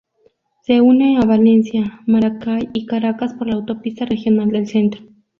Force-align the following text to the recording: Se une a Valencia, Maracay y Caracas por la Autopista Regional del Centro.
Se 0.63 0.81
une 0.81 1.19
a 1.19 1.25
Valencia, 1.27 2.01
Maracay 2.07 2.69
y 2.73 2.87
Caracas 2.87 3.35
por 3.35 3.45
la 3.45 3.53
Autopista 3.53 4.03
Regional 4.03 4.49
del 4.49 4.65
Centro. 4.67 5.01